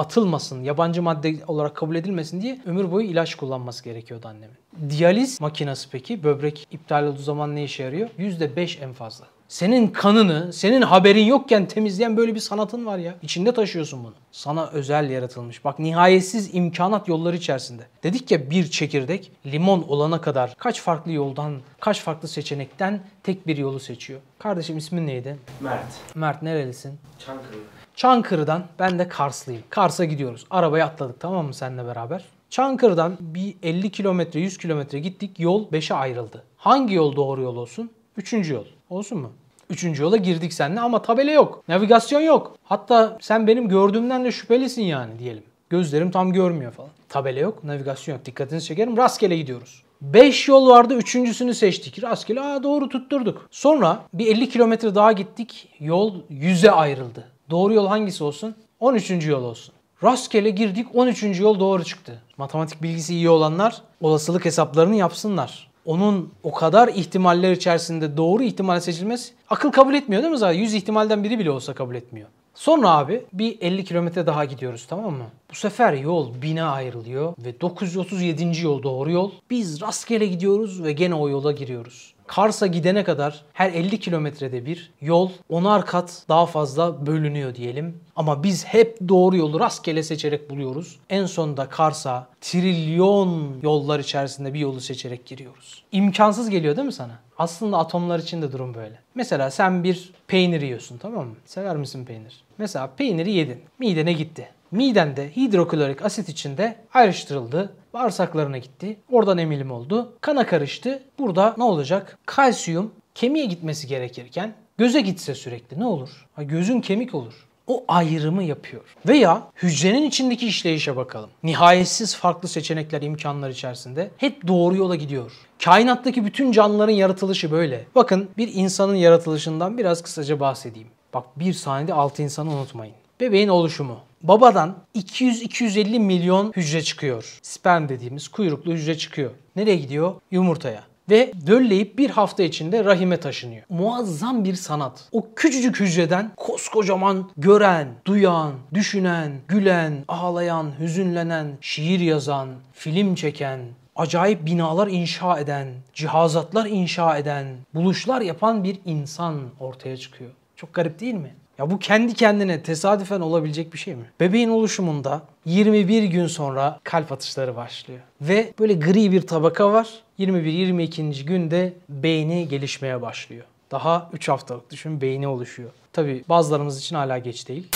[0.00, 4.56] atılmasın, yabancı madde olarak kabul edilmesin diye ömür boyu ilaç kullanması gerekiyordu annemin.
[4.90, 8.08] Diyaliz makinesi peki böbrek iptal olduğu zaman ne işe yarıyor?
[8.18, 9.26] %5 en fazla.
[9.52, 13.14] Senin kanını, senin haberin yokken temizleyen böyle bir sanatın var ya.
[13.22, 14.12] İçinde taşıyorsun bunu.
[14.30, 15.64] Sana özel yaratılmış.
[15.64, 17.82] Bak nihayetsiz imkanat yolları içerisinde.
[18.02, 23.56] Dedik ya bir çekirdek limon olana kadar kaç farklı yoldan, kaç farklı seçenekten tek bir
[23.56, 24.20] yolu seçiyor.
[24.38, 25.36] Kardeşim ismin neydi?
[25.60, 26.14] Mert.
[26.14, 26.98] Mert nerelisin?
[27.26, 27.58] Çankırı.
[27.96, 29.62] Çankırı'dan ben de Karslıyım.
[29.70, 30.46] Kars'a gidiyoruz.
[30.50, 32.24] Arabaya atladık tamam mı seninle beraber?
[32.50, 36.44] Çankırı'dan bir 50 kilometre 100 kilometre gittik yol 5'e ayrıldı.
[36.56, 37.90] Hangi yol doğru yol olsun?
[38.16, 38.64] Üçüncü yol.
[38.90, 39.32] Olsun mu?
[39.72, 41.62] Üçüncü yola girdik seninle ama tabela yok.
[41.68, 42.56] Navigasyon yok.
[42.64, 45.42] Hatta sen benim gördüğümden de şüphelisin yani diyelim.
[45.70, 46.90] Gözlerim tam görmüyor falan.
[47.08, 48.26] Tabela yok, navigasyon yok.
[48.26, 48.96] Dikkatinizi çekerim.
[48.96, 49.82] Rastgele gidiyoruz.
[50.02, 52.02] 5 yol vardı, üçüncüsünü seçtik.
[52.02, 53.48] Rastgele aa doğru tutturduk.
[53.50, 55.68] Sonra bir 50 kilometre daha gittik.
[55.80, 57.24] Yol 100'e ayrıldı.
[57.50, 58.54] Doğru yol hangisi olsun?
[58.80, 59.26] 13.
[59.26, 59.74] yol olsun.
[60.04, 61.40] Rastgele girdik 13.
[61.40, 62.22] yol doğru çıktı.
[62.36, 65.71] Matematik bilgisi iyi olanlar olasılık hesaplarını yapsınlar.
[65.86, 70.58] Onun o kadar ihtimaller içerisinde doğru ihtimal seçilmesi akıl kabul etmiyor değil mi zaten?
[70.58, 72.28] 100 ihtimalden biri bile olsa kabul etmiyor.
[72.54, 75.24] Sonra abi bir 50 kilometre daha gidiyoruz tamam mı?
[75.50, 78.62] Bu sefer yol bine ayrılıyor ve 937.
[78.62, 79.30] yol doğru yol.
[79.50, 82.11] Biz rastgele gidiyoruz ve gene o yola giriyoruz.
[82.34, 88.00] Kars'a gidene kadar her 50 kilometrede bir yol onar kat daha fazla bölünüyor diyelim.
[88.16, 90.98] Ama biz hep doğru yolu rastgele seçerek buluyoruz.
[91.10, 95.82] En sonunda Kars'a trilyon yollar içerisinde bir yolu seçerek giriyoruz.
[95.92, 97.18] İmkansız geliyor değil mi sana?
[97.38, 98.98] Aslında atomlar için de durum böyle.
[99.14, 101.34] Mesela sen bir peynir yiyorsun tamam mı?
[101.46, 102.44] Sever misin peynir?
[102.58, 103.62] Mesela peyniri yedin.
[103.78, 104.48] Midene gitti.
[104.72, 107.72] Midende hidroklorik asit içinde ayrıştırıldı.
[107.94, 108.96] Bağırsaklarına gitti.
[109.10, 110.12] Oradan emilim oldu.
[110.20, 111.02] Kana karıştı.
[111.18, 112.18] Burada ne olacak?
[112.26, 116.28] Kalsiyum kemiğe gitmesi gerekirken göze gitse sürekli ne olur?
[116.34, 117.48] Ha, gözün kemik olur.
[117.66, 118.82] O ayrımı yapıyor.
[119.08, 121.30] Veya hücrenin içindeki işleyişe bakalım.
[121.42, 125.32] Nihayetsiz farklı seçenekler, imkanlar içerisinde hep doğru yola gidiyor.
[125.64, 127.86] Kainattaki bütün canlıların yaratılışı böyle.
[127.94, 130.88] Bakın bir insanın yaratılışından biraz kısaca bahsedeyim.
[131.14, 132.94] Bak bir saniyede 6 insanı unutmayın.
[133.20, 133.98] Bebeğin oluşumu.
[134.22, 137.38] Babadan 200-250 milyon hücre çıkıyor.
[137.42, 139.30] Sperm dediğimiz kuyruklu hücre çıkıyor.
[139.56, 140.14] Nereye gidiyor?
[140.30, 140.82] Yumurtaya.
[141.10, 143.62] Ve dölleyip bir hafta içinde rahime taşınıyor.
[143.68, 145.08] Muazzam bir sanat.
[145.12, 153.60] O küçücük hücreden koskocaman gören, duyan, düşünen, gülen, ağlayan, hüzünlenen, şiir yazan, film çeken,
[153.96, 160.30] acayip binalar inşa eden, cihazatlar inşa eden, buluşlar yapan bir insan ortaya çıkıyor.
[160.56, 161.34] Çok garip değil mi?
[161.62, 164.04] Ya bu kendi kendine tesadüfen olabilecek bir şey mi?
[164.20, 168.00] Bebeğin oluşumunda 21 gün sonra kalp atışları başlıyor.
[168.20, 169.88] Ve böyle gri bir tabaka var.
[170.18, 171.24] 21-22.
[171.24, 173.44] günde beyni gelişmeye başlıyor.
[173.70, 175.70] Daha 3 haftalık düşün beyni oluşuyor.
[175.92, 177.68] Tabi bazılarımız için hala geç değil.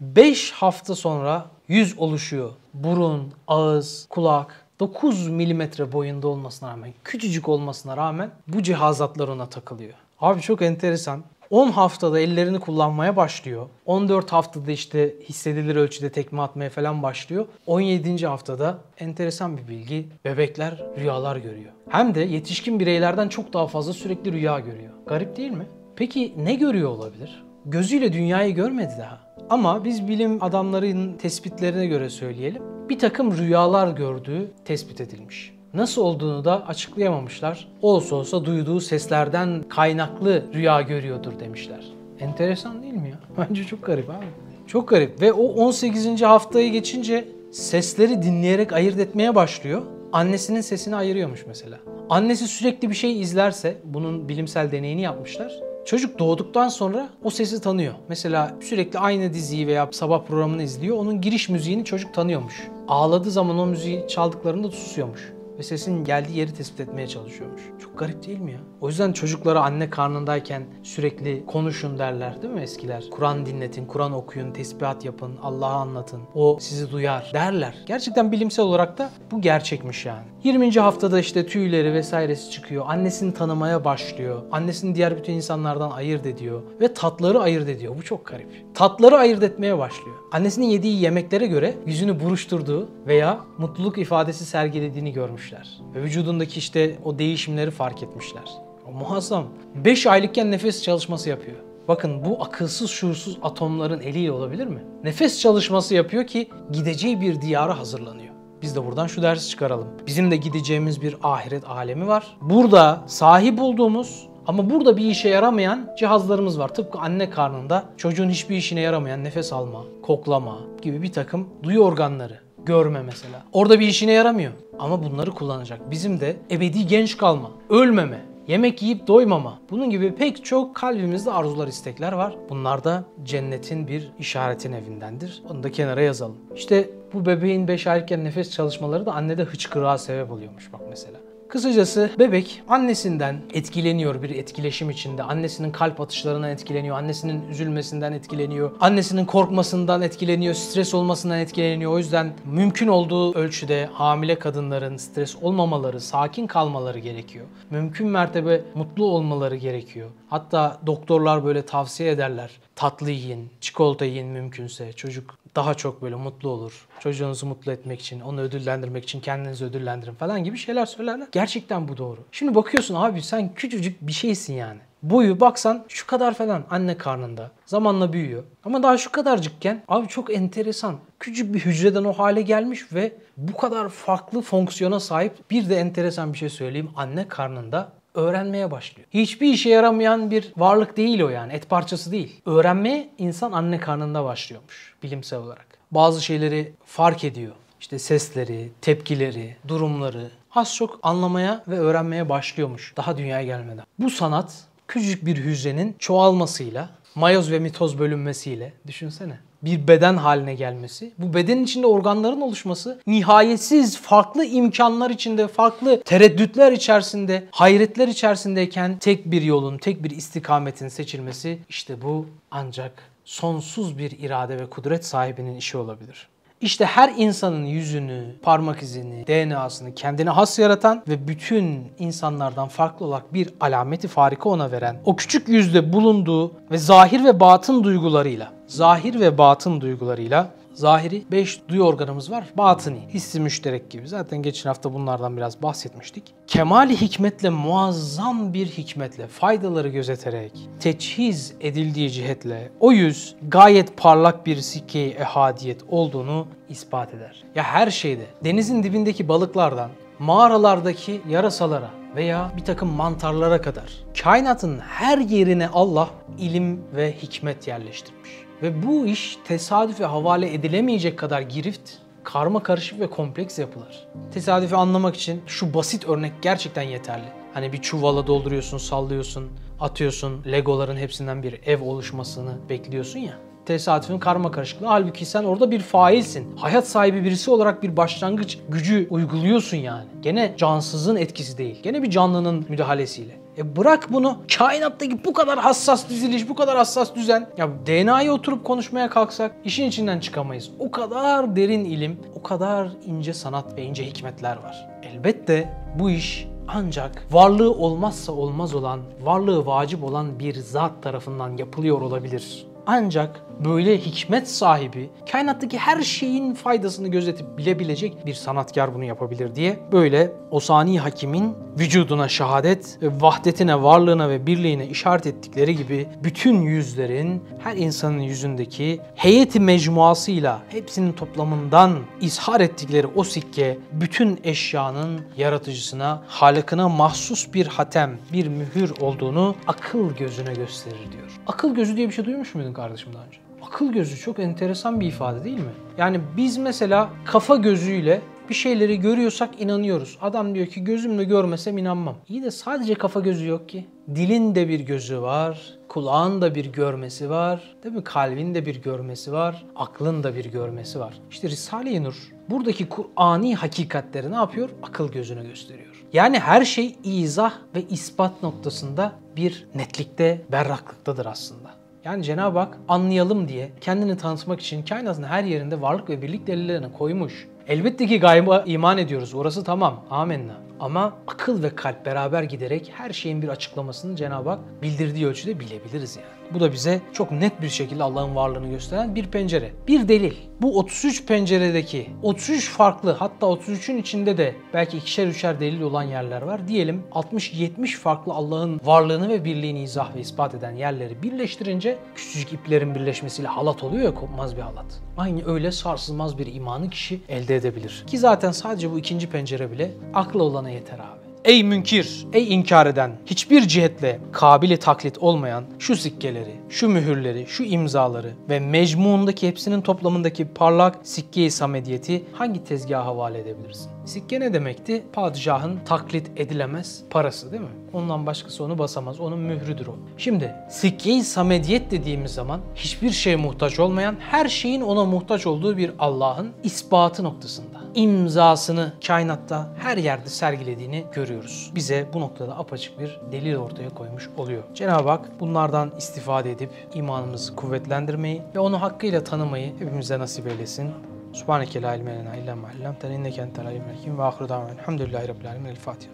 [0.00, 2.50] 5 hafta sonra yüz oluşuyor.
[2.74, 9.94] Burun, ağız, kulak, 9 milimetre boyunda olmasına rağmen, küçücük olmasına rağmen bu cihazatlar ona takılıyor.
[10.20, 11.22] Abi çok enteresan.
[11.50, 13.66] 10 haftada ellerini kullanmaya başlıyor.
[13.86, 17.46] 14 haftada işte hissedilir ölçüde tekme atmaya falan başlıyor.
[17.66, 18.26] 17.
[18.26, 20.08] haftada enteresan bir bilgi.
[20.24, 21.72] Bebekler rüyalar görüyor.
[21.88, 24.92] Hem de yetişkin bireylerden çok daha fazla sürekli rüya görüyor.
[25.06, 25.66] Garip değil mi?
[25.96, 27.44] Peki ne görüyor olabilir?
[27.64, 29.20] Gözüyle dünyayı görmedi daha.
[29.50, 32.62] Ama biz bilim adamlarının tespitlerine göre söyleyelim.
[32.88, 35.57] Bir takım rüyalar gördüğü tespit edilmiş.
[35.74, 37.68] Nasıl olduğunu da açıklayamamışlar.
[37.82, 41.84] Olsa olsa duyduğu seslerden kaynaklı rüya görüyordur demişler.
[42.20, 43.18] Enteresan değil mi ya?
[43.48, 44.24] Bence çok garip abi.
[44.66, 46.22] Çok garip ve o 18.
[46.22, 49.82] haftayı geçince sesleri dinleyerek ayırt etmeye başlıyor.
[50.12, 51.78] annesinin sesini ayırıyormuş mesela.
[52.10, 55.52] Annesi sürekli bir şey izlerse, bunun bilimsel deneyini yapmışlar.
[55.86, 57.94] Çocuk doğduktan sonra o sesi tanıyor.
[58.08, 60.96] Mesela sürekli aynı diziyi veya sabah programını izliyor.
[60.96, 62.68] Onun giriş müziğini çocuk tanıyormuş.
[62.88, 65.32] Ağladığı zaman o müziği çaldıklarında susuyormuş.
[65.58, 67.62] Ve sesin geldiği yeri tespit etmeye çalışıyormuş.
[67.82, 68.58] Çok garip değil mi ya?
[68.80, 73.04] O yüzden çocuklara anne karnındayken sürekli konuşun derler değil mi eskiler?
[73.10, 76.20] Kur'an dinletin, Kur'an okuyun, tesbihat yapın, Allah'ı anlatın.
[76.34, 77.74] O sizi duyar derler.
[77.86, 80.26] Gerçekten bilimsel olarak da bu gerçekmiş yani.
[80.44, 80.70] 20.
[80.70, 82.84] haftada işte tüyleri vesairesi çıkıyor.
[82.88, 84.42] Annesini tanımaya başlıyor.
[84.52, 86.62] Annesini diğer bütün insanlardan ayırt ediyor.
[86.80, 87.94] Ve tatları ayırt ediyor.
[87.98, 88.48] Bu çok garip.
[88.74, 90.16] Tatları ayırt etmeye başlıyor.
[90.32, 95.12] Annesinin yediği yemeklere göre yüzünü buruşturduğu veya mutluluk ifadesi sergilediğini
[95.48, 95.80] görmüşler.
[95.94, 98.44] Ve vücudundaki işte o değişimleri fark etmişler.
[98.88, 99.44] O muazzam.
[99.74, 101.56] 5 aylıkken nefes çalışması yapıyor.
[101.88, 104.84] Bakın bu akılsız şuursuz atomların eliyle olabilir mi?
[105.04, 108.34] Nefes çalışması yapıyor ki gideceği bir diyara hazırlanıyor.
[108.62, 109.88] Biz de buradan şu dersi çıkaralım.
[110.06, 112.36] Bizim de gideceğimiz bir ahiret alemi var.
[112.40, 116.74] Burada sahip olduğumuz ama burada bir işe yaramayan cihazlarımız var.
[116.74, 122.47] Tıpkı anne karnında çocuğun hiçbir işine yaramayan nefes alma, koklama gibi bir takım duyu organları.
[122.68, 123.42] Görme mesela.
[123.52, 124.52] Orada bir işine yaramıyor.
[124.78, 125.90] Ama bunları kullanacak.
[125.90, 129.58] Bizim de ebedi genç kalma, ölmeme, yemek yiyip doymama.
[129.70, 132.36] Bunun gibi pek çok kalbimizde arzular, istekler var.
[132.50, 135.42] Bunlar da cennetin bir işaretin evindendir.
[135.50, 136.36] Onu da kenara yazalım.
[136.56, 141.18] İşte bu bebeğin 5 aylıkken nefes çalışmaları da annede hıçkırığa sebep oluyormuş bak mesela.
[141.48, 145.22] Kısacası bebek annesinden etkileniyor bir etkileşim içinde.
[145.22, 151.92] Annesinin kalp atışlarından etkileniyor, annesinin üzülmesinden etkileniyor, annesinin korkmasından etkileniyor, stres olmasından etkileniyor.
[151.92, 157.46] O yüzden mümkün olduğu ölçüde hamile kadınların stres olmamaları, sakin kalmaları gerekiyor.
[157.70, 160.10] Mümkün mertebe mutlu olmaları gerekiyor.
[160.30, 162.50] Hatta doktorlar böyle tavsiye ederler.
[162.76, 164.92] Tatlı yiyin, çikolata yiyin mümkünse.
[164.92, 166.86] Çocuk daha çok böyle mutlu olur.
[167.00, 171.28] Çocuğunuzu mutlu etmek için, onu ödüllendirmek için kendinizi ödüllendirin falan gibi şeyler söylerler.
[171.32, 172.20] Gerçekten bu doğru.
[172.32, 174.80] Şimdi bakıyorsun abi sen küçücük bir şeysin yani.
[175.02, 177.50] Boyu baksan şu kadar falan anne karnında.
[177.66, 178.44] Zamanla büyüyor.
[178.64, 180.96] Ama daha şu kadarcıkken abi çok enteresan.
[181.20, 185.50] Küçük bir hücreden o hale gelmiş ve bu kadar farklı fonksiyona sahip.
[185.50, 186.90] Bir de enteresan bir şey söyleyeyim.
[186.96, 189.08] Anne karnında öğrenmeye başlıyor.
[189.10, 191.52] Hiçbir işe yaramayan bir varlık değil o yani.
[191.52, 192.40] Et parçası değil.
[192.46, 195.66] Öğrenmeye insan anne karnında başlıyormuş bilimsel olarak.
[195.90, 197.52] Bazı şeyleri fark ediyor.
[197.80, 203.84] İşte sesleri, tepkileri, durumları az çok anlamaya ve öğrenmeye başlıyormuş daha dünyaya gelmeden.
[203.98, 211.12] Bu sanat küçücük bir hücrenin çoğalmasıyla, mayoz ve mitoz bölünmesiyle düşünsene bir beden haline gelmesi,
[211.18, 219.30] bu bedenin içinde organların oluşması, nihayetsiz farklı imkanlar içinde, farklı tereddütler içerisinde, hayretler içerisindeyken tek
[219.30, 225.56] bir yolun, tek bir istikametin seçilmesi işte bu ancak sonsuz bir irade ve kudret sahibinin
[225.56, 226.28] işi olabilir.
[226.60, 233.34] İşte her insanın yüzünü, parmak izini, DNA'sını kendine has yaratan ve bütün insanlardan farklı olarak
[233.34, 239.20] bir alameti farika ona veren, o küçük yüzde bulunduğu ve zahir ve batın duygularıyla, zahir
[239.20, 242.44] ve batın duygularıyla Zahiri 5 duyu organımız var.
[242.56, 244.08] Batıni, hissi müşterek gibi.
[244.08, 246.24] Zaten geçen hafta bunlardan biraz bahsetmiştik.
[246.46, 254.56] Kemali hikmetle, muazzam bir hikmetle, faydaları gözeterek, teçhiz edildiği cihetle o yüz gayet parlak bir
[254.56, 257.44] sikke ehadiyet olduğunu ispat eder.
[257.54, 265.18] Ya her şeyde, denizin dibindeki balıklardan, mağaralardaki yarasalara veya bir takım mantarlara kadar kainatın her
[265.18, 268.47] yerine Allah ilim ve hikmet yerleştirmiş.
[268.62, 271.90] Ve bu iş tesadüfe havale edilemeyecek kadar girift,
[272.24, 274.08] karma karışık ve kompleks yapılar.
[274.34, 277.24] Tesadüfi anlamak için şu basit örnek gerçekten yeterli.
[277.54, 279.48] Hani bir çuvala dolduruyorsun, sallıyorsun,
[279.80, 284.86] atıyorsun, legoların hepsinden bir ev oluşmasını bekliyorsun ya tesadüfün karma karışıklığı.
[284.86, 286.56] Halbuki sen orada bir failsin.
[286.56, 290.06] Hayat sahibi birisi olarak bir başlangıç gücü uyguluyorsun yani.
[290.22, 291.82] Gene cansızın etkisi değil.
[291.82, 293.36] Gene bir canlının müdahalesiyle.
[293.58, 297.48] E bırak bunu kainattaki bu kadar hassas diziliş, bu kadar hassas düzen.
[297.56, 300.70] Ya DNA'ya oturup konuşmaya kalksak işin içinden çıkamayız.
[300.78, 304.88] O kadar derin ilim, o kadar ince sanat ve ince hikmetler var.
[305.02, 312.00] Elbette bu iş ancak varlığı olmazsa olmaz olan, varlığı vacip olan bir zat tarafından yapılıyor
[312.00, 312.66] olabilir.
[312.90, 319.78] Ancak böyle hikmet sahibi, kainattaki her şeyin faydasını gözetip bilebilecek bir sanatkar bunu yapabilir diye
[319.92, 327.44] böyle Osani Hakim'in vücuduna şehadet ve vahdetine, varlığına ve birliğine işaret ettikleri gibi bütün yüzlerin
[327.58, 336.88] her insanın yüzündeki heyeti mecmuasıyla hepsinin toplamından izhar ettikleri o sikke bütün eşyanın yaratıcısına, halıkına
[336.88, 341.40] mahsus bir hatem, bir mühür olduğunu akıl gözüne gösterir diyor.
[341.46, 343.38] Akıl gözü diye bir şey duymuş muydun kardeşim daha önce?
[343.66, 345.72] Akıl gözü çok enteresan bir ifade değil mi?
[345.98, 350.18] Yani biz mesela kafa gözüyle Bir şeyleri görüyorsak inanıyoruz.
[350.20, 352.16] Adam diyor ki gözümle görmesem inanmam.
[352.28, 353.86] İyi de sadece kafa gözü yok ki.
[354.14, 358.04] Dilin de bir gözü var, kulağın da bir görmesi var, değil mi?
[358.04, 361.20] Kalbin de bir görmesi var, aklın da bir görmesi var.
[361.30, 364.70] İşte Risale-i Nur buradaki Kur'ani hakikatleri ne yapıyor?
[364.82, 366.04] Akıl gözüne gösteriyor.
[366.12, 371.77] Yani her şey izah ve ispat noktasında bir netlikte, berraklıktadır aslında.
[372.08, 376.92] Yani Cenab-ı Hak anlayalım diye kendini tanıtmak için kainatın her yerinde varlık ve birlik delillerini
[376.92, 377.48] koymuş.
[377.66, 379.34] Elbette ki gayba iman ediyoruz.
[379.34, 380.04] Orası tamam.
[380.10, 380.67] Amenna.
[380.80, 386.16] Ama akıl ve kalp beraber giderek her şeyin bir açıklamasını Cenab-ı Hak bildirdiği ölçüde bilebiliriz
[386.16, 386.38] yani.
[386.54, 389.72] Bu da bize çok net bir şekilde Allah'ın varlığını gösteren bir pencere.
[389.88, 390.34] Bir delil.
[390.60, 396.42] Bu 33 penceredeki 33 farklı hatta 33'ün içinde de belki ikişer üçer delil olan yerler
[396.42, 396.68] var.
[396.68, 402.94] Diyelim 60-70 farklı Allah'ın varlığını ve birliğini izah ve ispat eden yerleri birleştirince küçücük iplerin
[402.94, 405.00] birleşmesiyle halat oluyor ya kopmaz bir halat.
[405.16, 408.04] Aynı öyle sarsılmaz bir imanı kişi elde edebilir.
[408.06, 411.28] Ki zaten sadece bu ikinci pencere bile akla olana yeter abi.
[411.44, 417.64] Ey münkir, ey inkar eden, hiçbir cihetle kabili taklit olmayan şu sikkeleri, şu mühürleri, şu
[417.64, 423.90] imzaları ve mecmuundaki hepsinin toplamındaki parlak sikke-i samediyeti hangi tezgaha havale edebilirsin?
[424.04, 425.02] Sikke ne demekti?
[425.12, 427.68] Padişahın taklit edilemez parası değil mi?
[427.92, 429.20] Ondan başkası onu basamaz.
[429.20, 429.96] Onun mührüdür o.
[430.16, 435.90] Şimdi sikke-i samediyet dediğimiz zaman hiçbir şeye muhtaç olmayan, her şeyin ona muhtaç olduğu bir
[435.98, 437.77] Allah'ın ispatı noktasında.
[437.98, 441.72] İmzasını kainatta her yerde sergilediğini görüyoruz.
[441.74, 444.62] Bize bu noktada apaçık bir delil ortaya koymuş oluyor.
[444.74, 450.90] Cenab-ı Hak bunlardan istifade edip imanımızı kuvvetlendirmeyi ve onu hakkıyla tanımayı hepimize nasip eylesin.
[451.32, 455.28] Subhaneke la ilme lena illa ma allamtena inneke entel alimul hakim ve ahiru davana elhamdülillahi
[455.28, 455.70] rabbil alamin.
[455.70, 456.12] El Fatiha.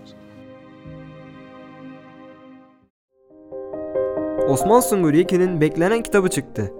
[4.48, 6.72] Osman Sungur Yekin'in beklenen kitabı çıktı.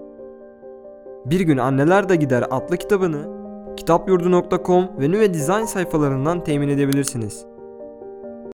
[1.25, 3.44] Bir gün Anneler de Gider adlı kitabını
[3.77, 7.54] kitapyurdu.com ve Nüve Design sayfalarından temin edebilirsiniz.